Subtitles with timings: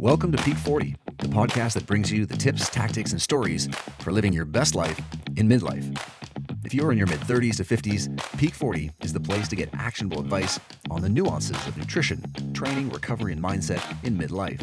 [0.00, 3.68] Welcome to Peak 40, the podcast that brings you the tips, tactics, and stories
[3.98, 4.98] for living your best life
[5.36, 5.94] in midlife.
[6.64, 9.68] If you're in your mid 30s to 50s, Peak 40 is the place to get
[9.74, 10.58] actionable advice
[10.90, 12.24] on the nuances of nutrition,
[12.54, 14.62] training, recovery, and mindset in midlife.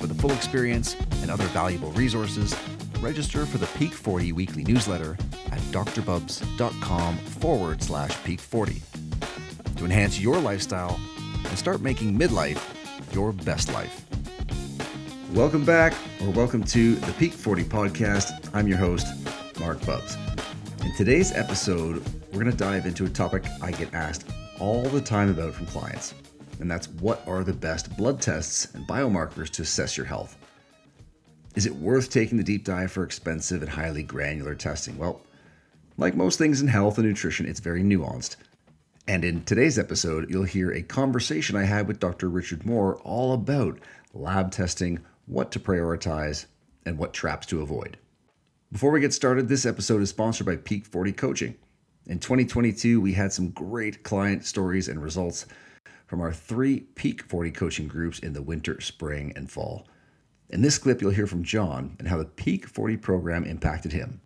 [0.00, 2.56] For the full experience and other valuable resources,
[2.98, 5.16] register for the Peak 40 weekly newsletter
[5.52, 8.82] at drbubbs.com forward slash peak 40
[9.76, 10.98] to enhance your lifestyle
[11.48, 12.60] and start making midlife
[13.14, 14.03] your best life.
[15.34, 18.48] Welcome back, or welcome to the Peak 40 podcast.
[18.54, 19.08] I'm your host,
[19.58, 20.16] Marc Bubbs.
[20.84, 25.00] In today's episode, we're going to dive into a topic I get asked all the
[25.00, 26.14] time about from clients,
[26.60, 30.36] and that's what are the best blood tests and biomarkers to assess your health?
[31.56, 34.96] Is it worth taking the deep dive for expensive and highly granular testing?
[34.96, 35.20] Well,
[35.96, 38.36] like most things in health and nutrition, it's very nuanced.
[39.08, 42.28] And in today's episode, you'll hear a conversation I had with Dr.
[42.28, 43.80] Richard Maurer all about
[44.12, 46.46] lab testing, what to prioritize,
[46.86, 47.96] and what traps to avoid.
[48.70, 51.54] Before we get started, this episode is sponsored by Peak 40 Coaching.
[52.06, 55.46] In 2022, we had some great client stories and results
[56.06, 59.86] from our three Peak 40 coaching groups in the winter, spring, and fall.
[60.50, 64.20] In this clip, you'll hear from John and how the Peak 40 program impacted him.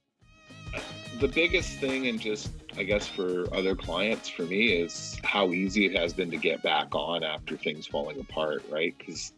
[1.21, 5.87] The biggest thing, and just I guess for other clients, for me, is how easy
[5.87, 8.95] it has been to get back on after things falling apart, right?
[8.99, 9.33] Because,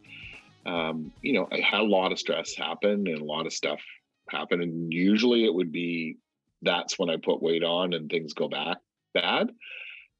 [0.65, 3.81] um, you know, I had a lot of stress happen and a lot of stuff
[4.29, 4.61] happen.
[4.61, 6.17] And usually it would be
[6.61, 8.77] that's when I put weight on and things go back
[9.13, 9.51] bad.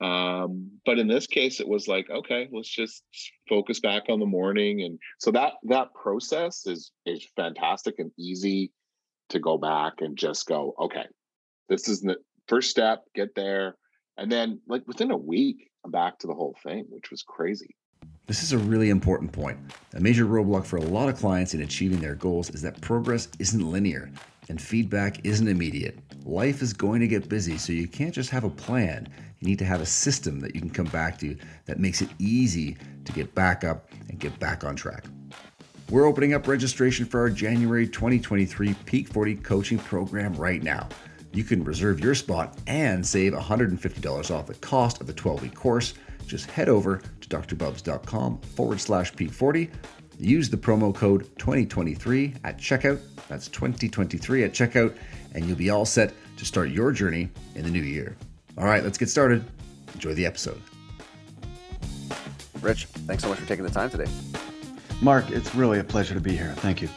[0.01, 3.03] Um, but in this case, it was like, okay, let's just
[3.47, 4.81] focus back on the morning.
[4.81, 8.71] And so that that process is is fantastic and easy
[9.29, 11.05] to go back and just go, okay,
[11.69, 13.77] this is the first step, get there.
[14.17, 17.75] And then like within a week, I'm back to the whole thing, which was crazy.
[18.31, 19.59] This is a really important point.
[19.93, 23.27] A major roadblock for a lot of clients in achieving their goals is that progress
[23.39, 24.09] isn't linear
[24.47, 25.99] and feedback isn't immediate.
[26.23, 29.09] Life is going to get busy, so you can't just have a plan.
[29.41, 32.07] You need to have a system that you can come back to that makes it
[32.19, 35.03] easy to get back up and get back on track.
[35.89, 40.87] We're opening up registration for our January 2023 Peak 40 coaching program right now.
[41.33, 45.53] You can reserve your spot and save $150 off the cost of the 12 week
[45.53, 45.95] course
[46.31, 49.69] just head over to drbubbs.com forward slash peak40.
[50.17, 52.99] Use the promo code 2023 at checkout.
[53.27, 54.95] That's 2023 at checkout,
[55.35, 58.15] and you'll be all set to start your journey in the new year.
[58.57, 59.43] All right, let's get started.
[59.93, 60.61] Enjoy the episode.
[62.61, 64.09] Rich, thanks so much for taking the time today.
[65.01, 66.53] Marc, it's really a pleasure to be here.
[66.57, 66.89] Thank you.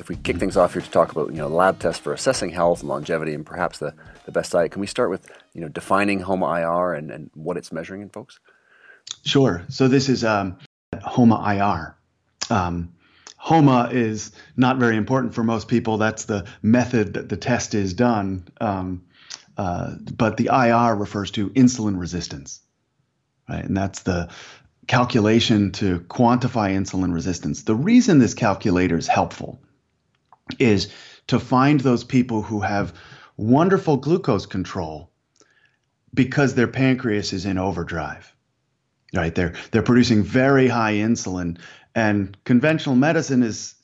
[0.00, 2.48] If we kick things off here to talk about you know lab tests for assessing
[2.48, 3.94] health and longevity and perhaps the,
[4.24, 7.58] the best diet, can we start with you know defining HOMA IR and, and what
[7.58, 8.40] it's measuring in folks?
[9.26, 9.62] Sure.
[9.68, 10.56] So this is um,
[11.02, 11.96] HOMA IR.
[12.48, 12.94] Um,
[13.36, 15.98] HOMA is not very important for most people.
[15.98, 18.48] That's the method that the test is done.
[18.58, 19.02] Um,
[19.58, 22.60] uh, but the IR refers to insulin resistance,
[23.46, 23.64] right?
[23.64, 24.30] And that's the
[24.86, 27.64] calculation to quantify insulin resistance.
[27.64, 29.60] The reason this calculator is helpful
[30.58, 30.92] is
[31.28, 32.92] to find those people who have
[33.36, 35.10] wonderful glucose control
[36.12, 38.34] because their pancreas is in overdrive.
[39.14, 39.34] Right?
[39.34, 41.58] They're they're producing very high insulin
[41.94, 43.74] and conventional medicine is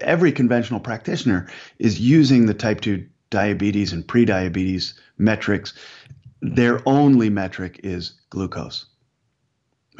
[0.00, 5.72] every conventional practitioner is using the type 2 diabetes and prediabetes metrics.
[6.40, 8.86] Their only metric is glucose.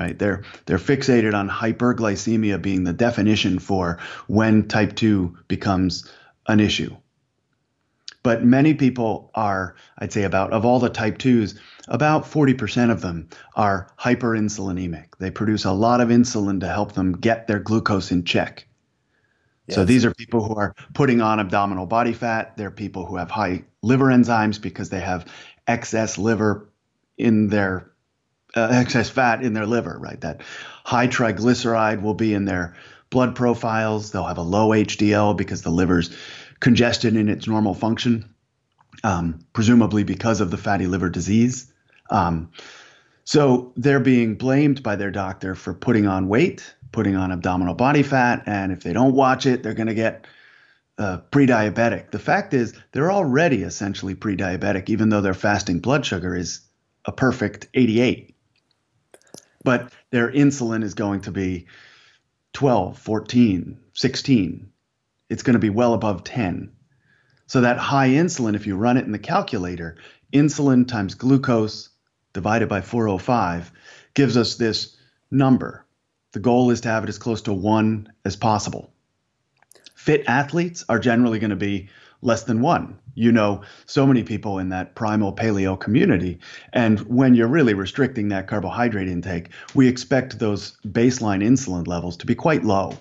[0.03, 0.19] Right?
[0.19, 6.11] They're they're fixated on hyperglycemia being the definition for when type 2 becomes
[6.49, 6.97] an issue.
[8.25, 13.01] But many people are, I'd say, about of all the type 2s, about 40% of
[13.01, 15.19] them are hyperinsulinemic.
[15.21, 18.67] They produce a lot of insulin to help them get their glucose in check.
[19.69, 19.77] Yes.
[19.77, 22.57] So these are people who are putting on abdominal body fat.
[22.57, 25.27] They're people who have high liver enzymes because they have
[25.69, 26.69] excess liver
[27.19, 27.92] in their
[28.55, 30.21] uh, excess fat in their liver, right?
[30.21, 30.43] That
[30.85, 32.75] high triglyceride will be in their
[33.11, 34.11] blood profiles.
[34.11, 36.17] They'll have a low HDL because the liver's
[36.61, 38.35] congested in its normal function,
[39.05, 41.73] um, presumably because of the fatty liver disease.
[42.11, 42.51] Um,
[43.25, 48.03] so they're being blamed by their doctor for putting on weight, putting on abdominal body
[48.03, 50.27] fat, and if they don't watch it, they're going to get
[50.99, 52.11] uh, pre-diabetic.
[52.11, 56.61] The fact is, they're already essentially pre-diabetic, even though their fasting blood sugar is
[57.05, 58.35] a perfect 88.
[59.65, 61.67] But their insulin is going to be
[62.53, 64.73] 12, 14, 16.
[65.29, 66.73] It's going to be well above 10.
[67.47, 69.97] So that high insulin, if you run it in the calculator,
[70.33, 71.91] insulin times glucose
[72.33, 73.71] divided by 405
[74.15, 74.97] gives us this
[75.31, 75.85] number.
[76.33, 78.92] the goal is to have it as close to one as possible.
[80.03, 81.89] Fit athletes are generally going to be
[82.23, 82.99] less than one.
[83.15, 86.41] You know, so many people in that primal paleo community.
[86.73, 92.27] And when you're really restricting that carbohydrate intake, we expect those baseline insulin levels to
[92.27, 92.99] be quite low.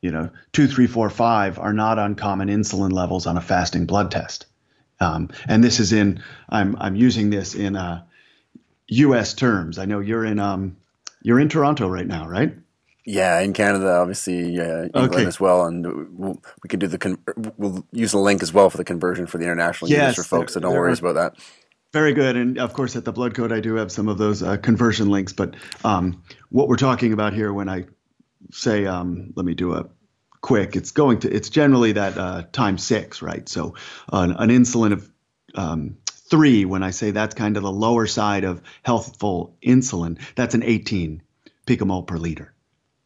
[0.00, 4.10] You know, two, three, four, five are not uncommon insulin levels on a fasting blood
[4.10, 4.46] test.
[5.00, 8.04] Um, and this is in, I'm, I'm using this in uh,
[8.88, 9.34] U.S.
[9.34, 9.76] terms.
[9.78, 10.78] I know you're in, um,
[11.20, 12.54] you're in Toronto right now, right?
[13.10, 15.24] Yeah, in Canada, obviously, uh, England okay.
[15.26, 15.84] as well, and
[16.16, 17.18] we'll, we can do the con-
[17.56, 20.22] we'll use the link as well for the conversion for the international yes, units for
[20.22, 20.54] folks.
[20.54, 21.36] So don't worry about that.
[21.92, 24.44] Very good, and of course, at the Blood Code, I do have some of those
[24.44, 25.32] uh, conversion links.
[25.32, 27.86] But um, what we're talking about here, when I
[28.52, 29.88] say, um, let me do a
[30.40, 33.48] quick, it's going to, it's generally that uh, times six, right?
[33.48, 33.74] So
[34.12, 35.10] an insulin of
[35.56, 40.54] um, three, when I say that's kind of the lower side of healthful insulin, that's
[40.54, 41.22] an 18
[41.66, 42.54] picomole per liter.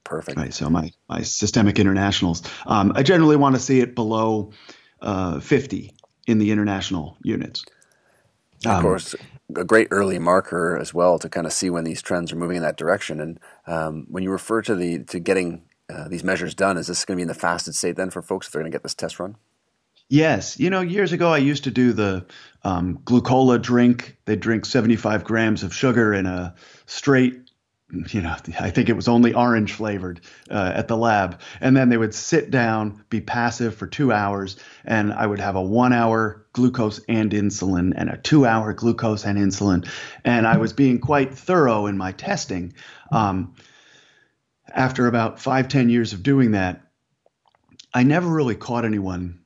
[0.05, 0.37] Perfect.
[0.37, 0.53] Right.
[0.53, 4.53] So my my systemic internationals, um, I generally want to see it below
[5.01, 5.95] uh, 50
[6.27, 7.65] in the international units.
[8.65, 9.15] Of um, course,
[9.55, 12.56] a great early marker as well to kind of see when these trends are moving
[12.59, 13.21] in that direction.
[13.21, 17.05] And um, when you refer to the to getting uh, these measures done, is this
[17.05, 18.83] going to be in the fasted state then for folks if they're going to get
[18.83, 19.37] this test run?
[20.09, 20.59] Yes.
[20.59, 22.27] You know, years ago I used to do the
[22.62, 24.17] um, glucola drink.
[24.27, 26.55] They drink 75 grams of sugar in a
[26.87, 27.44] straight
[27.90, 30.20] you know, I think it was only orange flavored
[30.50, 31.40] uh, at the lab.
[31.60, 35.56] And then they would sit down, be passive for two hours, and I would have
[35.56, 39.88] a one hour glucose and insulin and a two hour glucose and insulin.
[40.25, 42.75] And I was being quite thorough in my testing.
[43.12, 43.54] Um,
[44.72, 46.81] after about five, ten years of doing that,
[47.92, 49.40] I never really caught anyone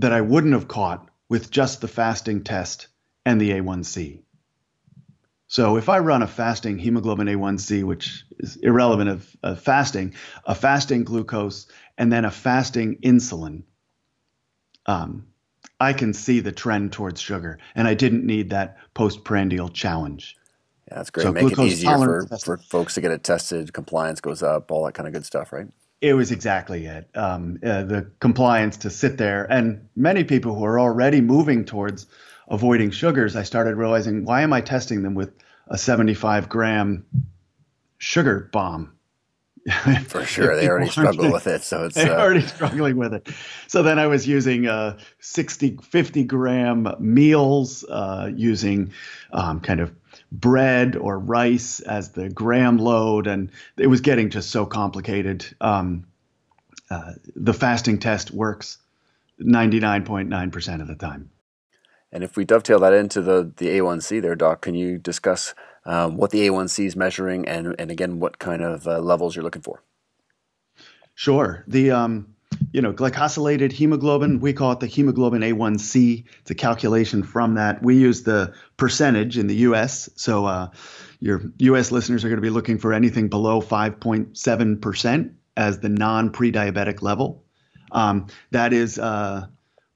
[0.00, 2.88] that I wouldn't have caught with just the fasting test
[3.24, 4.22] and the A1C.
[5.50, 10.14] So if I run a fasting hemoglobin A1C, which is irrelevant of, of, fasting,
[10.44, 11.66] a fasting glucose,
[11.98, 13.64] and then a fasting insulin,
[14.86, 15.26] um,
[15.80, 20.36] I can see the trend towards sugar, and I didn't need that postprandial challenge.
[20.86, 21.24] Yeah, that's great.
[21.24, 23.72] So Make it easier for, for folks to get it tested.
[23.72, 25.66] Compliance goes up, all that kind of good stuff, right?
[26.00, 27.10] It was exactly it.
[27.16, 32.06] Um, uh, the compliance to sit there, and many people who are already moving towards
[32.50, 35.32] avoiding sugars, I started realizing why am I testing them with
[35.68, 37.06] a 75 gram
[37.98, 38.92] sugar bomb?
[40.06, 42.20] For sure, they already struggle with it, so it's they're uh...
[42.20, 43.28] already struggling with it.
[43.66, 48.92] So then I was using uh, 60, 50 gram meals, uh, using
[49.32, 49.94] um, kind of
[50.32, 55.44] bread or rice as the gram load, and it was getting just so complicated.
[55.60, 56.06] Um,
[56.90, 58.78] uh, the fasting test works
[59.40, 61.30] 99.9% of the time.
[62.12, 65.54] And if we dovetail that into the, the A1C there, Doc, can you discuss
[65.84, 69.44] um, what the A1C is measuring and, and again, what kind of uh, levels you're
[69.44, 69.82] looking for?
[71.14, 71.64] Sure.
[71.68, 72.34] The, um,
[72.72, 76.24] you know, glycosylated hemoglobin, we call it the hemoglobin A1C.
[76.40, 77.82] It's a calculation from that.
[77.82, 80.08] We use the percentage in the US.
[80.16, 80.68] So uh,
[81.20, 86.30] your US listeners are going to be looking for anything below 5.7% as the non
[86.30, 87.44] pre diabetic level.
[87.92, 89.46] Um, that is uh,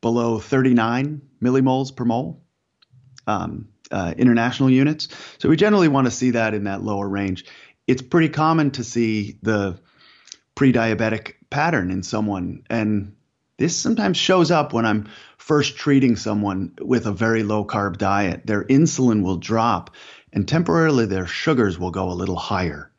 [0.05, 2.45] below 39 millimoles per mole
[3.27, 5.09] um, uh, international units.
[5.39, 7.47] So we generally want to see that in that lower range.
[7.87, 9.81] It's pretty common to see the
[10.55, 13.17] pre-diabetic pattern in someone, and
[13.57, 18.47] this sometimes shows up when I'm first treating someone with a very low carb diet.
[18.47, 19.95] Their insulin will drop,
[20.35, 22.91] and temporarily their sugars will go a little higher.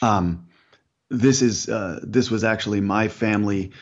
[0.00, 0.48] Um,
[1.10, 3.72] this is uh, this was actually my family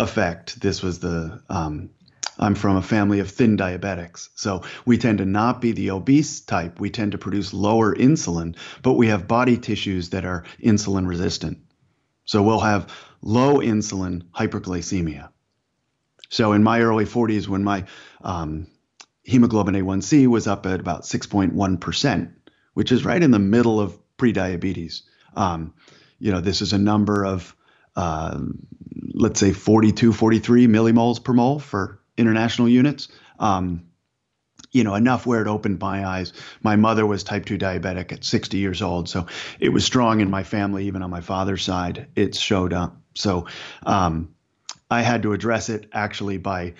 [0.00, 0.60] effect.
[0.60, 1.90] This was the um,
[2.38, 4.30] I'm from a family of thin diabetics.
[4.34, 6.80] So we tend to not be the obese type.
[6.80, 11.58] We tend to produce lower insulin, but we have body tissues that are insulin resistant.
[12.24, 12.90] So we'll have
[13.20, 15.28] low insulin hyperglycemia.
[16.30, 17.84] So in my early 40s, when my
[18.22, 18.68] um,
[19.24, 22.32] hemoglobin A1C was up at about 6.1%,
[22.74, 25.02] which is right in the middle of prediabetes.
[25.34, 25.74] Um,
[26.18, 27.54] you know, this is a number of
[27.96, 28.38] uh,
[29.20, 33.08] let's say 42, 43 millimoles per mole for international units.
[33.38, 33.86] Um,
[34.72, 36.32] you know, enough where it opened my eyes.
[36.62, 39.08] My mother was type 2 diabetic at 60 years old.
[39.08, 39.26] So
[39.58, 42.06] it was strong in my family, even on my father's side.
[42.14, 42.96] It showed up.
[43.14, 43.46] So
[43.84, 44.34] um,
[44.90, 46.74] I had to address it actually by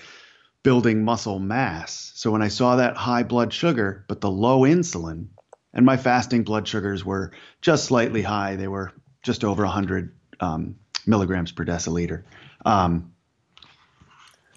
[0.62, 2.12] building muscle mass.
[2.14, 5.28] So when I saw that high blood sugar, but the low insulin,
[5.72, 8.92] and my fasting blood sugars were just slightly high, they were
[9.22, 10.76] just over 100 um,
[11.10, 12.22] milligrams per deciliter.
[12.64, 13.12] Um,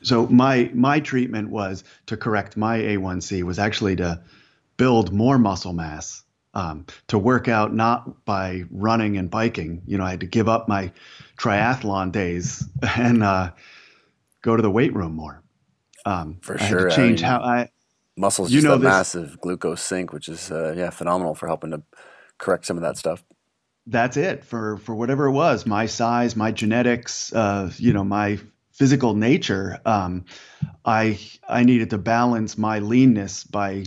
[0.02, 4.22] so my my treatment was to correct my A1C was actually to
[4.78, 9.82] build more muscle mass um, to work out not by running and biking.
[9.86, 10.92] You know, I had to give up my
[11.38, 12.68] triathlon days
[12.98, 13.52] and uh,
[14.42, 15.42] go to the weight room more.
[16.06, 17.70] Um, for I sure, change I mean, how I
[18.18, 18.52] muscles.
[18.52, 21.82] You know, this, massive glucose sink, which is uh, yeah phenomenal for helping to
[22.38, 23.24] correct some of that stuff.
[23.86, 25.66] That's it for for whatever it was.
[25.66, 28.40] My size, my genetics, uh, you know, my
[28.72, 29.80] physical nature.
[29.86, 30.26] Um,
[30.86, 33.86] I I needed to balance my leanness by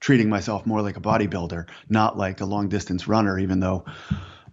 [0.00, 3.84] treating myself more like a bodybuilder, not like a long distance runner, even though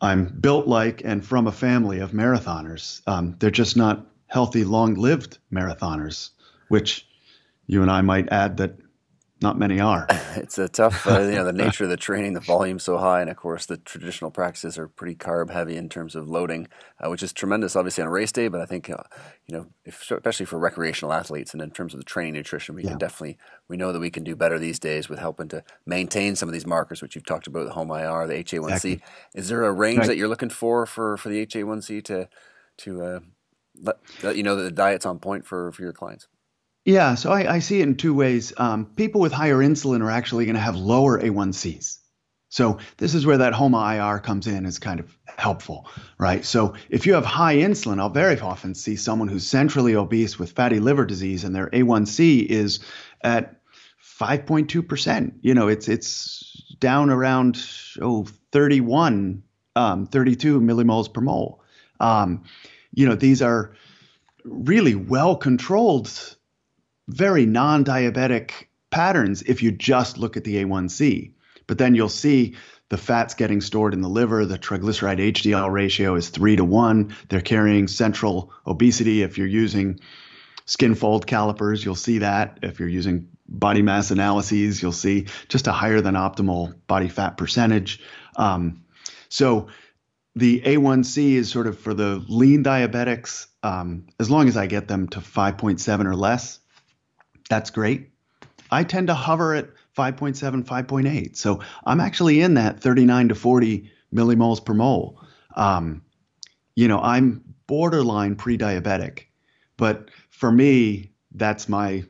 [0.01, 3.01] I'm built like and from a family of marathoners.
[3.07, 6.29] Um, they're just not healthy, long lived marathoners,
[6.69, 7.07] which
[7.67, 8.75] you and I might add that
[9.43, 10.07] not many are.
[10.35, 13.21] It's a tough, uh, you know, the nature of the training, the volume so high,
[13.21, 16.67] and of course the traditional practices are pretty carb heavy in terms of loading,
[16.99, 18.47] uh, which is tremendous, obviously on race day.
[18.47, 19.03] But I think, uh,
[19.45, 22.83] you know, if, especially for recreational athletes and in terms of the training nutrition, we
[22.83, 22.89] yeah.
[22.89, 26.35] can definitely we know that we can do better these days with helping to maintain
[26.35, 28.65] some of these markers, which you've talked about, the HOMA IR, the HA1C.
[28.71, 29.01] Exactly.
[29.35, 30.07] Is there a range right.
[30.07, 32.27] that you're looking for for for the HA1C to
[32.77, 33.19] to uh,
[33.79, 36.27] let, let you know that the diet's on point for for your clients?
[36.85, 38.51] Yeah, so I, I see it in two ways.
[38.57, 41.99] Um, people with higher insulin are actually going to have lower A1Cs.
[42.49, 46.45] So this is where that HOMA IR comes in is kind of helpful, right?
[46.45, 50.51] So if you have high insulin, I'll very often see someone who's centrally obese with
[50.51, 52.81] fatty liver disease and their A1C is
[53.21, 53.59] at
[54.19, 55.33] 5.2%.
[55.41, 57.65] You know, it's it's down around
[57.99, 59.41] oh 31,
[59.75, 61.63] um, 32 millimoles per mole.
[61.99, 62.43] Um,
[62.93, 63.73] you know, these are
[64.43, 66.11] really well controlled
[67.07, 71.33] very non diabetic patterns if you just look at the A1C.
[71.67, 72.55] But then you'll see
[72.89, 74.45] the fat's getting stored in the liver.
[74.45, 77.15] The triglyceride HDL ratio is three to one.
[77.29, 79.21] They're carrying central obesity.
[79.23, 79.99] If you're using
[80.65, 82.59] skin fold calipers, you'll see that.
[82.61, 87.37] If you're using body mass analyses, you'll see just a higher than optimal body fat
[87.37, 88.01] percentage.
[88.35, 88.83] Um,
[89.29, 89.67] so
[90.35, 93.47] the A1C is sort of for the lean diabetics.
[93.61, 96.59] Um, as long as I get them to 5.7 or less,
[97.53, 98.09] that's great.
[98.71, 101.37] I tend to hover at 5.7, 5.8.
[101.37, 105.21] So I'm actually in that 39 to 40 millimoles per mole.
[105.55, 106.01] Um,
[106.73, 109.25] you know, I'm borderline pre-diabetic,
[109.77, 112.03] but for me, that's my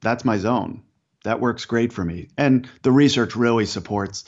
[0.00, 0.82] that's my zone.
[1.24, 2.28] That works great for me.
[2.38, 4.24] And the research really supports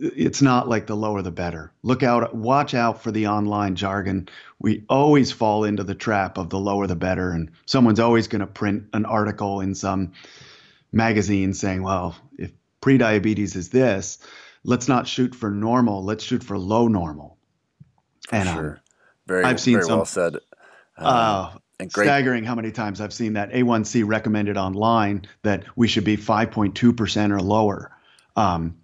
[0.00, 1.72] it's not like the lower the better.
[1.82, 4.28] Look out, watch out for the online jargon.
[4.58, 8.40] We always fall into the trap of the lower the better, and someone's always going
[8.40, 10.12] to print an article in some
[10.92, 14.18] magazine saying, well, if prediabetes is this,
[14.64, 17.36] let's not shoot for normal, let's shoot for low normal.
[18.30, 18.70] And um, sure.
[18.70, 18.80] Um,
[19.26, 20.34] very, I've seen very some, well said.
[20.96, 21.50] Um, uh,
[21.80, 22.06] and great.
[22.06, 27.30] staggering how many times I've seen that A1C recommended online that we should be 5.2%
[27.30, 27.92] or lower.
[28.36, 28.78] Um,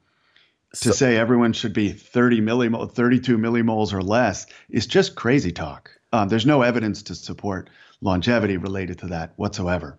[0.81, 5.52] to so, say everyone should be 30 millimole, 32 millimoles or less is just crazy
[5.52, 5.90] talk.
[6.12, 9.99] Um, there's no evidence to support longevity related to that whatsoever.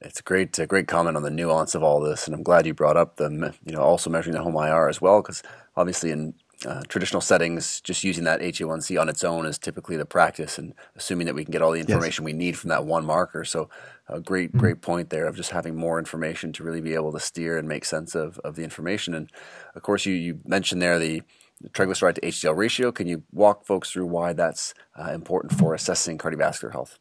[0.00, 2.66] It's a great, a great comment on the nuance of all this, and I'm glad
[2.66, 5.42] you brought up the, you know, also measuring the HOMA IR as well, because
[5.76, 6.34] obviously in
[6.66, 10.74] uh, traditional settings, just using that HA1C on its own is typically the practice, and
[10.96, 12.32] assuming that we can get all the information yes.
[12.32, 13.44] we need from that one marker.
[13.44, 13.68] So,
[14.08, 14.58] a great, mm-hmm.
[14.58, 17.68] great point there of just having more information to really be able to steer and
[17.68, 19.14] make sense of, of the information.
[19.14, 19.30] And
[19.74, 21.22] of course, you, you mentioned there the,
[21.60, 22.92] the triglyceride to HDL ratio.
[22.92, 26.98] Can you walk folks through why that's uh, important for assessing cardiovascular health?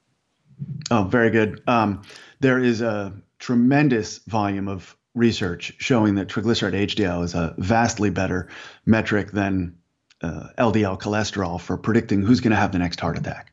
[0.92, 1.62] Oh, very good.
[1.68, 2.04] Um,
[2.40, 8.50] there is a tremendous volume of research showing that triglyceride HDL is a vastly better
[8.86, 9.78] metric than
[10.22, 13.52] uh, LDL cholesterol for predicting who's going to have the next heart attack.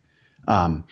[0.49, 0.85] Um,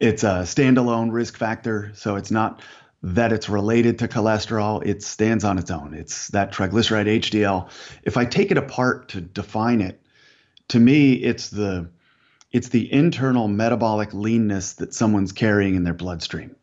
[0.00, 2.62] it's a standalone risk factor, so it's not
[3.02, 4.84] that it's related to cholesterol.
[4.84, 5.92] It stands on its own.
[5.94, 7.68] It's that triglyceride HDL.
[8.02, 10.00] If I take it apart to define it,
[10.68, 11.90] to me, it's the
[12.50, 16.54] it's the internal metabolic leanness that someone's carrying in their bloodstream.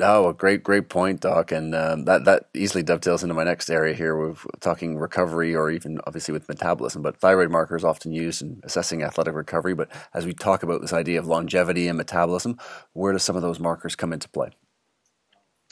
[0.00, 3.68] Oh, a great, great point, Doc, and um, that that easily dovetails into my next
[3.68, 4.16] area here.
[4.16, 9.02] We're talking recovery, or even obviously with metabolism, but thyroid markers often used in assessing
[9.02, 9.74] athletic recovery.
[9.74, 12.58] But as we talk about this idea of longevity and metabolism,
[12.92, 14.50] where do some of those markers come into play?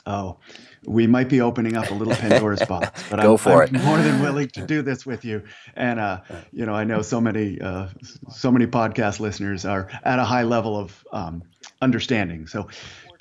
[0.07, 0.39] Oh,
[0.87, 3.83] we might be opening up a little Pandora's box, but Go I'm, for I'm it.
[3.83, 5.43] more than willing to do this with you.
[5.75, 6.21] And uh,
[6.53, 7.89] you know, I know so many uh,
[8.31, 11.43] so many podcast listeners are at a high level of um,
[11.81, 12.47] understanding.
[12.47, 12.69] So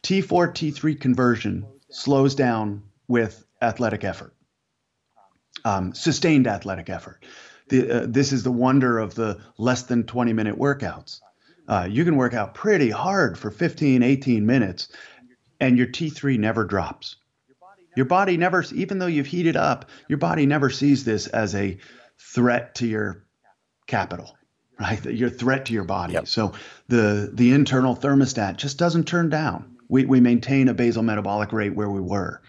[0.05, 4.35] T4 T3 conversion slows down with athletic effort,
[5.63, 7.25] um, sustained athletic effort.
[7.69, 11.21] The, uh, this is the wonder of the less than 20 minute workouts.
[11.67, 14.89] Uh, you can work out pretty hard for 15, 18 minutes,
[15.59, 17.15] and your T3 never drops.
[17.95, 21.79] Your body never, even though you've heated up, your body never sees this as a
[22.19, 23.25] threat to your
[23.87, 24.37] capital,
[24.79, 25.03] right?
[25.03, 26.13] Your threat to your body.
[26.13, 26.27] Yep.
[26.27, 26.53] So
[26.89, 29.74] the the internal thermostat just doesn't turn down.
[29.87, 32.41] We we maintain a basal metabolic rate where we were.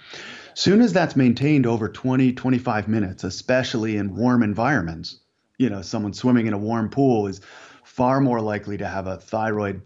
[0.55, 5.21] Soon as that's maintained over 20, 25 minutes, especially in warm environments,
[5.59, 7.43] you know, someone swimming in a warm pool is
[7.85, 9.83] far more likely to have a thyroid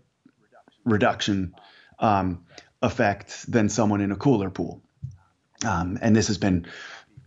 [0.84, 1.54] reduction
[1.98, 2.44] um,
[2.82, 4.80] effect than someone in a cooler pool.
[5.64, 6.66] Um, and this has been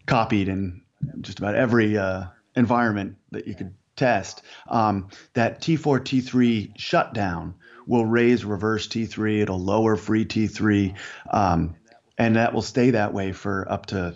[0.06, 0.82] copied in
[1.22, 2.26] just about every uh,
[2.56, 4.42] environment that you could test.
[4.68, 9.42] Um, that T4 T3 shutdown will raise reverse T3.
[9.42, 10.96] It'll lower free T3,
[11.32, 11.76] um,
[12.18, 14.16] and that will stay that way for up to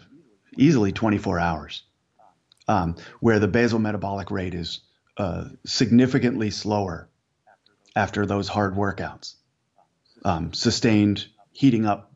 [0.58, 1.84] easily 24 hours.
[2.70, 4.82] Um, where the basal metabolic rate is
[5.16, 7.08] uh, significantly slower
[7.96, 9.36] after those hard workouts,
[10.26, 12.12] um, sustained heating up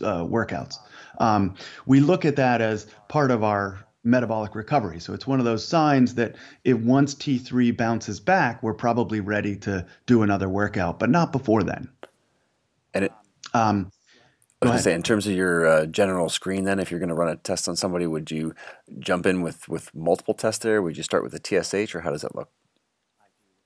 [0.00, 0.76] uh, workouts.
[1.18, 5.00] Um, we look at that as part of our metabolic recovery.
[5.00, 9.56] So it's one of those signs that if once T3 bounces back, we're probably ready
[9.56, 11.88] to do another workout, but not before then.
[12.94, 13.12] And it,
[13.52, 13.90] um,
[14.62, 17.00] I was going to say, in terms of your uh, general screen, then, if you're
[17.00, 18.54] going to run a test on somebody, would you
[18.98, 20.82] jump in with, with multiple tests there?
[20.82, 22.50] Would you start with the TSH, or how does that look?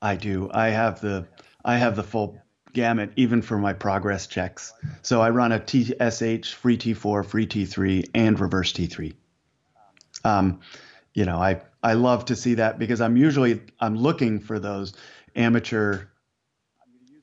[0.01, 0.49] I do.
[0.53, 1.27] I have the
[1.65, 2.39] I have the full
[2.73, 4.71] gamut, even for my progress checks.
[5.01, 9.13] So I run a TSH, free T4, free T3, and reverse T3.
[10.25, 10.59] Um,
[11.13, 14.93] you know, I I love to see that because I'm usually I'm looking for those
[15.35, 16.05] amateur.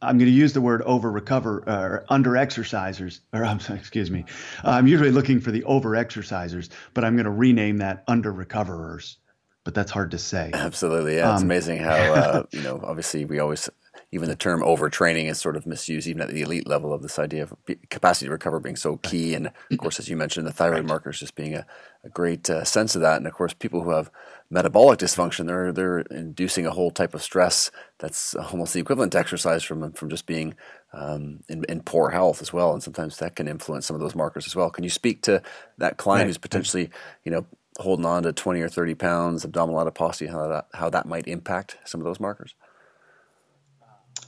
[0.00, 4.10] I'm going to use the word over recover or under exercisers, or I'm sorry, excuse
[4.10, 4.24] me.
[4.64, 9.18] I'm usually looking for the over exercisers, but I'm going to rename that under recoverers.
[9.64, 10.50] But that's hard to say.
[10.52, 11.34] Absolutely, yeah.
[11.34, 12.80] It's um, amazing how uh, you know.
[12.82, 13.68] Obviously, we always
[14.12, 17.18] even the term overtraining is sort of misused, even at the elite level of this
[17.18, 17.54] idea of
[17.88, 19.34] capacity to recover being so key.
[19.34, 20.86] And of course, as you mentioned, the thyroid right.
[20.86, 21.64] markers just being a,
[22.04, 23.16] a great uh, sense of that.
[23.16, 24.10] And of course, people who have
[24.50, 29.18] metabolic dysfunction, they're they're inducing a whole type of stress that's almost the equivalent to
[29.18, 30.54] exercise from from just being
[30.92, 32.74] um, in, in, poor health as well.
[32.74, 34.68] And sometimes that can influence some of those markers as well.
[34.68, 35.40] Can you speak to
[35.78, 36.26] that client right.
[36.26, 36.90] who's potentially,
[37.24, 37.46] you know,
[37.78, 41.78] holding on to 20 or 30 pounds, abdominal adiposity, how that, how that might impact
[41.84, 42.54] some of those markers?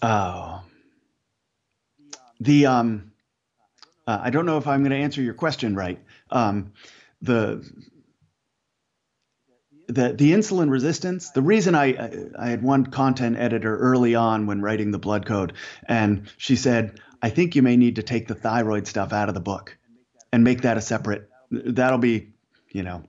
[0.02, 0.62] Oh.
[2.40, 3.12] The um,
[4.06, 5.98] uh, I don't know if I'm going to answer your question right.
[6.30, 6.72] Um,
[7.22, 7.64] the
[9.88, 11.30] the the insulin resistance.
[11.30, 15.54] The reason I I had one content editor early on when writing the blood code,
[15.86, 19.34] and she said, I think you may need to take the thyroid stuff out of
[19.34, 19.76] the book,
[20.32, 21.30] and make that a separate.
[21.50, 22.34] That'll be,
[22.70, 23.04] you know,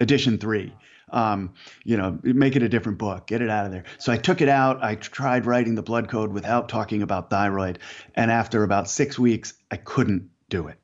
[0.00, 0.72] edition three
[1.12, 3.84] um, you know, make it a different book, get it out of there.
[3.98, 4.82] So I took it out.
[4.82, 7.78] I tried writing the blood code without talking about thyroid.
[8.14, 10.78] And after about six weeks, I couldn't do it.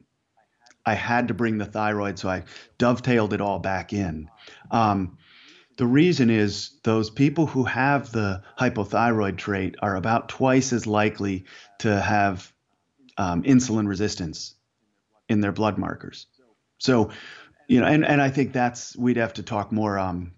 [0.85, 2.45] I had to bring the thyroid, so I
[2.79, 4.31] dovetailed it all back in.
[4.71, 5.19] Um,
[5.77, 11.45] the reason is those people who have the hypothyroid trait are about twice as likely
[11.81, 12.53] to have
[13.17, 14.55] um, insulin resistance
[15.29, 16.27] in their blood markers.
[16.79, 17.11] So
[17.69, 20.33] you know, and, and I think that's we'd have to talk more, um,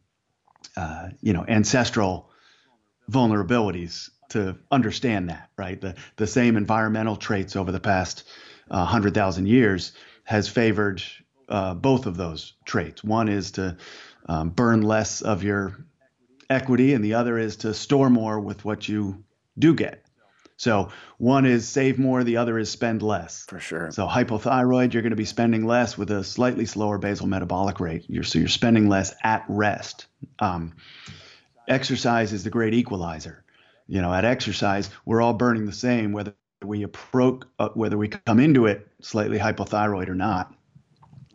[0.77, 2.29] uh, you know, ancestral
[3.11, 5.81] vulnerabilities to understand that, right?
[5.81, 8.25] The the same environmental traits over the past
[8.71, 9.93] uh, hundred thousand years
[10.25, 11.03] has favored
[11.49, 13.03] uh, both of those traits.
[13.03, 13.77] One is to
[14.27, 15.85] um, burn less of your
[16.49, 19.25] equity, and the other is to store more with what you
[19.59, 20.05] do get.
[20.61, 23.47] So one is save more, the other is spend less.
[23.49, 23.91] For sure.
[23.93, 28.05] So hypothyroid, you're going to be spending less with a slightly slower basal metabolic rate.
[28.09, 30.05] You're, so you're spending less at rest.
[30.39, 30.75] Um,
[31.67, 33.43] exercise is the great equalizer.
[33.89, 38.09] You know, at exercise, we're all burning the same, whether we approach, uh, whether we
[38.09, 40.55] come into it slightly hypothyroid or not.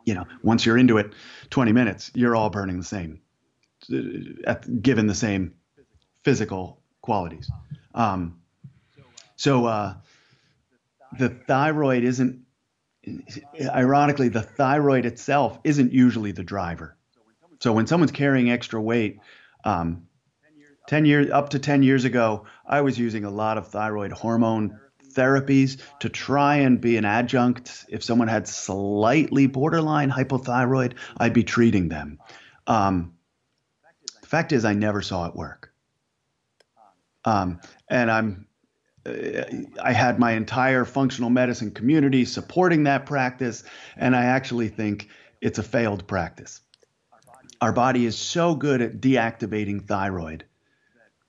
[0.05, 1.13] You know, once you're into it,
[1.49, 3.21] 20 minutes, you're all burning the same,
[3.91, 3.97] uh,
[4.45, 5.55] at, given the same
[6.23, 7.49] physical qualities.
[7.95, 8.41] Um,
[9.35, 9.95] so uh,
[11.17, 12.45] the thyroid isn't,
[13.61, 16.97] ironically, the thyroid itself isn't usually the driver.
[17.59, 19.19] So when someone's carrying extra weight,
[19.63, 20.07] um,
[20.87, 24.79] 10 years up to 10 years ago, I was using a lot of thyroid hormone
[25.15, 27.85] therapies to try and be an adjunct.
[27.89, 32.19] If someone had slightly borderline hypothyroid, I'd be treating them.
[32.67, 33.13] Um,
[34.21, 35.71] the fact is, I never saw it work.
[37.23, 38.47] Um, and I'm
[39.05, 43.63] I had my entire functional medicine community supporting that practice,
[43.95, 45.09] and I actually think
[45.41, 46.61] it's a failed practice.
[47.61, 50.45] Our body is so good at deactivating thyroid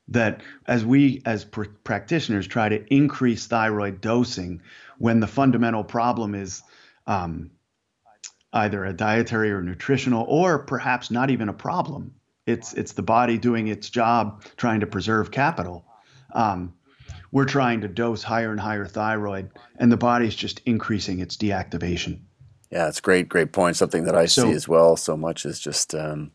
[0.08, 4.62] that as we, as pr- practitioners, try to increase thyroid dosing
[4.98, 6.62] when the fundamental problem is
[7.06, 7.50] um,
[8.52, 12.14] either a dietary or nutritional, or perhaps not even a problem.
[12.46, 15.84] It's it's the body doing its job, trying to preserve capital.
[16.32, 16.74] Um,
[17.32, 22.20] we're trying to dose higher and higher thyroid, and the body's just increasing its deactivation.
[22.70, 23.76] Yeah, it's great, great point.
[23.76, 26.32] Something that I so, see as well so much is just um,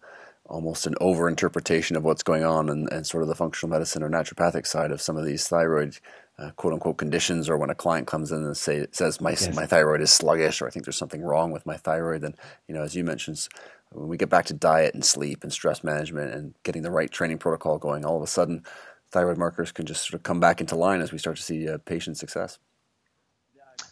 [0.51, 4.09] almost an overinterpretation of what's going on and, and sort of the functional medicine or
[4.09, 5.97] naturopathic side of some of these thyroid
[6.37, 9.55] uh, quote unquote conditions or when a client comes in and say says my yes.
[9.55, 12.35] my thyroid is sluggish or I think there's something wrong with my thyroid then
[12.67, 13.47] you know as you mentioned
[13.91, 17.11] when we get back to diet and sleep and stress management and getting the right
[17.11, 18.63] training protocol going all of a sudden
[19.11, 21.67] thyroid markers can just sort of come back into line as we start to see
[21.67, 22.59] uh, patient success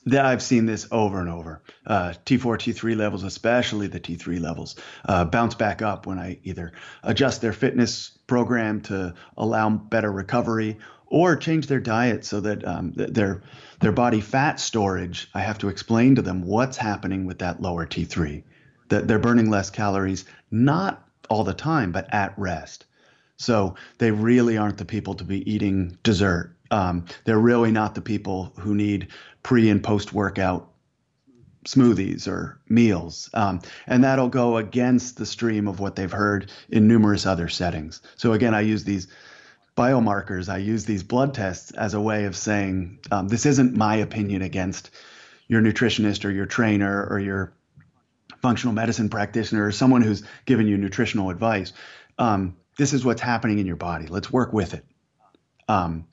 [0.05, 1.61] that I've seen this over and over.
[1.85, 6.71] Uh, T4, T3 levels, especially the T3 levels, uh, bounce back up when I either
[7.03, 10.77] adjust their fitness program to allow better recovery
[11.07, 13.41] or change their diet so that um, their
[13.79, 15.29] their body fat storage.
[15.33, 18.43] I have to explain to them what's happening with that lower T3.
[18.89, 22.85] That they're burning less calories, not all the time, but at rest.
[23.39, 26.55] So they really aren't the people to be eating dessert.
[26.71, 29.07] Um, they're really not the people who need
[29.41, 30.69] pre and post workout
[31.65, 33.29] smoothies or meals.
[33.33, 38.01] Um, and that'll go against the stream of what they've heard in numerous other settings.
[38.17, 39.07] So, again, I use these
[39.77, 43.95] biomarkers, I use these blood tests as a way of saying um, this isn't my
[43.95, 44.91] opinion against
[45.47, 47.53] your nutritionist or your trainer or your
[48.41, 51.71] functional medicine practitioner or someone who's giving you nutritional advice.
[52.17, 54.07] Um, this is what's happening in your body.
[54.07, 54.85] Let's work with it.
[55.67, 56.07] Um,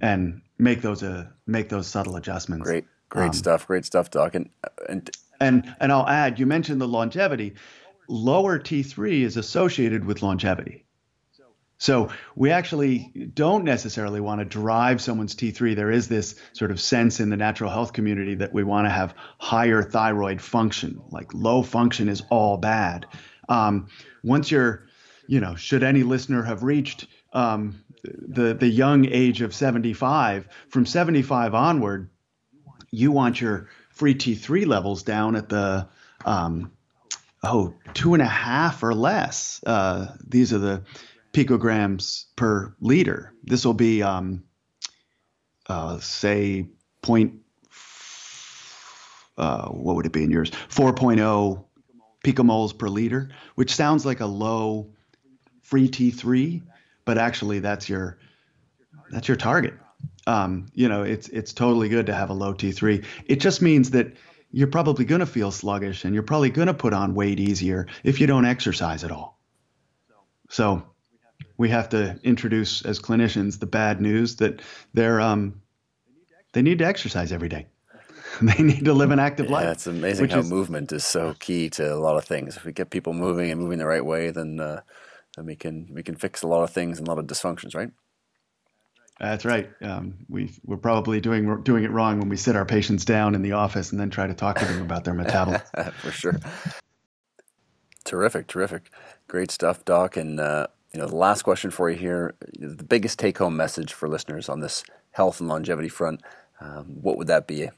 [0.00, 2.64] and make those uh, make those subtle adjustments.
[2.64, 3.66] Great, great um, stuff.
[3.66, 4.34] Great stuff, Doc.
[4.34, 4.50] And,
[4.88, 5.08] and
[5.40, 6.38] and and I'll add.
[6.38, 7.54] You mentioned the longevity.
[8.08, 10.84] Lower T3 is associated with longevity.
[11.78, 15.74] So we actually don't necessarily want to drive someone's T3.
[15.74, 18.90] There is this sort of sense in the natural health community that we want to
[18.90, 21.00] have higher thyroid function.
[21.08, 23.06] Like low function is all bad.
[23.48, 23.86] Um,
[24.22, 24.89] once you're,
[25.30, 30.84] you know, should any listener have reached um, the the young age of 75 from
[30.84, 32.10] 75 onward
[32.90, 35.86] you want your free t3 levels down at the
[36.24, 36.72] um,
[37.44, 39.62] oh two and a half or less.
[39.64, 40.82] Uh, these are the
[41.32, 43.32] picograms per liter.
[43.44, 44.42] This will be um,
[45.68, 46.66] uh, say
[47.02, 47.34] point
[49.38, 50.50] uh, what would it be in yours?
[50.50, 51.64] 4.0
[52.24, 54.90] picomoles per liter which sounds like a low
[55.70, 56.62] free t3
[57.04, 58.18] but actually that's your
[59.10, 59.74] that's your target.
[60.26, 63.04] Um, you know, it's it's totally good to have a low T3.
[63.26, 64.12] It just means that
[64.52, 67.86] you're probably going to feel sluggish and you're probably going to put on weight easier
[68.04, 69.40] if you don't exercise at all.
[70.48, 70.82] So
[71.56, 74.62] we have to introduce as clinicians the bad news that
[74.94, 75.60] they're um,
[76.52, 77.66] they need to exercise every day.
[78.42, 79.66] they need to live an active yeah, life.
[79.66, 82.56] It's amazing how is, movement is so key to a lot of things.
[82.56, 84.82] If we get people moving and moving the right way, then uh,
[85.40, 87.74] then we can we can fix a lot of things and a lot of dysfunctions,
[87.74, 87.90] right?
[89.18, 89.70] That's right.
[89.80, 93.40] Um, we we're probably doing doing it wrong when we sit our patients down in
[93.40, 95.66] the office and then try to talk to them about their metabolism.
[95.98, 96.40] For sure.
[98.04, 98.90] Terrific, terrific,
[99.28, 100.18] great stuff, Doc.
[100.18, 104.08] And uh, you know, the last question for you here: the biggest take-home message for
[104.08, 106.22] listeners on this health and longevity front.
[106.60, 107.70] Um, what would that be?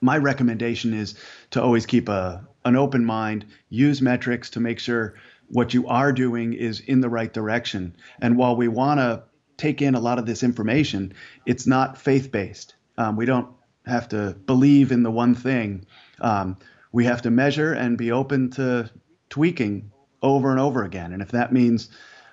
[0.00, 1.14] My recommendation is
[1.50, 3.44] to always keep a an open mind.
[3.68, 5.14] Use metrics to make sure
[5.50, 7.96] what you are doing is in the right direction.
[8.20, 9.22] And while we want to
[9.56, 11.12] take in a lot of this information,
[11.44, 12.74] it's not faith based.
[12.96, 13.48] Um, we don't
[13.86, 15.86] have to believe in the one thing.
[16.20, 16.56] Um,
[16.92, 18.90] we have to measure and be open to
[19.28, 19.90] tweaking
[20.22, 21.12] over and over again.
[21.12, 21.88] And if that means,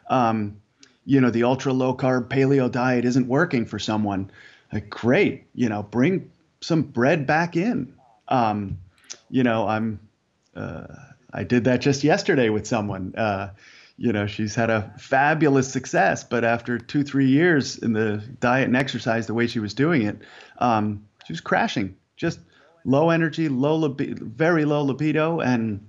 [0.09, 0.61] um,
[1.05, 4.29] you know, the ultra low carb paleo diet isn't working for someone,
[4.73, 6.29] like, great, you know, bring
[6.61, 7.93] some bread back in.
[8.27, 8.77] Um,
[9.29, 9.99] you know, I'm.
[10.55, 10.87] Uh,
[11.37, 13.13] I did that just yesterday with someone.
[13.15, 13.51] Uh,
[13.95, 18.65] you know, she's had a fabulous success, but after two, three years in the diet
[18.65, 20.17] and exercise, the way she was doing it,
[20.57, 21.95] um, she was crashing.
[22.15, 22.39] Just
[22.85, 25.87] low energy, low libido, very low libido, and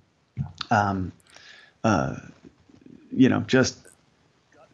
[0.71, 1.13] um,
[1.83, 2.17] uh,
[3.11, 3.79] you know, just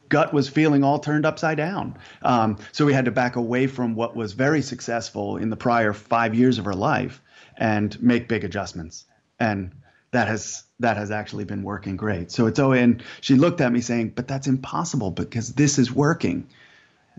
[0.09, 1.97] gut was feeling all turned upside down.
[2.23, 5.93] Um, so we had to back away from what was very successful in the prior
[5.93, 7.23] five years of her life
[7.57, 9.05] and make big adjustments.
[9.39, 9.71] And
[10.15, 12.31] that has that has actually been working great.
[12.31, 15.91] So it's oh, and she looked at me saying, "But that's impossible because this is
[15.93, 16.47] working,"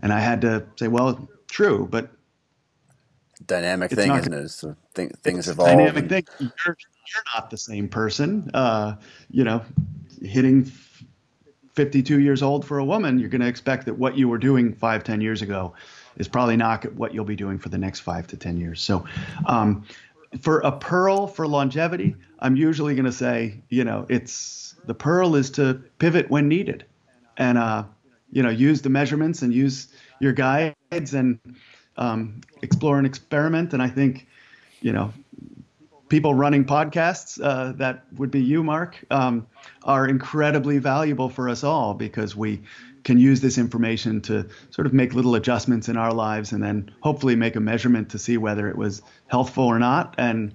[0.02, 2.10] and I had to say, "Well, true, but."
[3.46, 4.48] Dynamic thing, not, isn't it?
[4.48, 5.68] So th- things evolve.
[5.68, 6.08] Dynamic and...
[6.08, 6.24] thing.
[6.40, 8.50] You're, you're not the same person.
[8.54, 8.96] Uh,
[9.30, 9.62] you know,
[10.22, 10.64] hitting
[11.74, 14.72] 52 years old for a woman, you're going to expect that what you were doing
[14.72, 15.74] five, ten years ago
[16.16, 18.80] is probably not what you'll be doing for the next five to 10 years.
[18.80, 19.04] So,
[19.44, 19.84] um,
[20.40, 25.34] for a pearl for longevity, I'm usually going to say, you know, it's the pearl
[25.34, 26.84] is to pivot when needed,
[27.36, 27.84] and uh,
[28.30, 29.88] you know, use the measurements and use
[30.20, 31.38] your guides and
[31.96, 33.72] um, explore and experiment.
[33.72, 34.26] And I think,
[34.80, 35.12] you know,
[36.08, 39.46] people running podcasts, uh, that would be you, Marc, um,
[39.84, 42.62] are incredibly valuable for us all because we
[43.06, 46.90] can use this information to sort of make little adjustments in our lives and then
[47.00, 50.52] hopefully make a measurement to see whether it was healthful or not and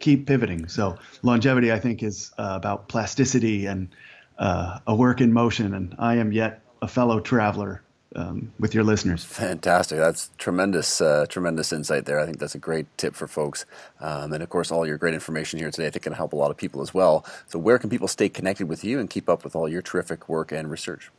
[0.00, 0.68] keep pivoting.
[0.68, 3.90] So longevity, I think, is uh, about plasticity and
[4.38, 5.74] uh, a work in motion.
[5.74, 7.82] And I am yet a fellow traveler
[8.16, 9.22] um, with your listeners.
[9.22, 9.98] Fantastic.
[9.98, 12.18] That's tremendous, uh, tremendous insight there.
[12.18, 13.66] I think that's a great tip for folks.
[14.00, 16.36] Um, and of course, all your great information here today, I think can help a
[16.36, 17.26] lot of people as well.
[17.48, 20.26] So where can people stay connected with you and keep up with all your terrific
[20.26, 21.10] work and research?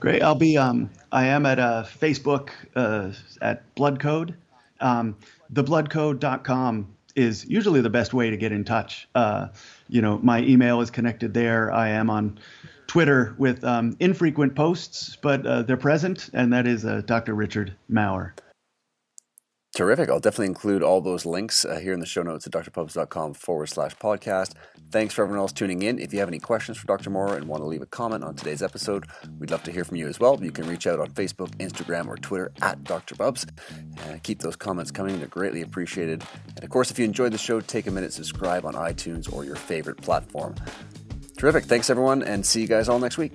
[0.00, 0.22] Great.
[0.22, 4.34] I'll be, um, I am at uh, Facebook uh, at Blood Code.
[4.80, 5.16] Um,
[5.52, 9.08] thebloodcode.com is usually the best way to get in touch.
[9.14, 9.48] Uh,
[9.88, 11.72] you know, my email is connected there.
[11.72, 12.38] I am on
[12.86, 17.34] Twitter with um, infrequent posts, but uh, they're present, and that is uh, Dr.
[17.34, 18.34] Richard Maurer.
[19.74, 20.08] Terrific.
[20.08, 23.66] I'll definitely include all those links uh, here in the show notes at drbubbs.com forward
[23.66, 24.52] slash podcast.
[24.92, 25.98] Thanks for everyone else tuning in.
[25.98, 27.10] If you have any questions for Dr.
[27.10, 29.06] Maurer and want to leave a comment on today's episode,
[29.40, 30.40] we'd love to hear from you as well.
[30.40, 33.16] You can reach out on Facebook, Instagram, or Twitter at Dr.
[33.16, 33.46] Bubbs.
[33.98, 35.18] Uh, keep those comments coming.
[35.18, 36.22] They're greatly appreciated.
[36.54, 39.44] And of course, if you enjoyed the show, take a minute, subscribe on iTunes or
[39.44, 40.54] your favorite platform.
[41.36, 41.64] Terrific.
[41.64, 43.34] Thanks, everyone, and see you guys all next week.